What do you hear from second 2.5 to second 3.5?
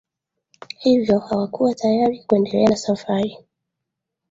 tenana safari